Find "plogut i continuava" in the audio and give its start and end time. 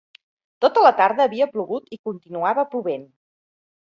1.57-2.65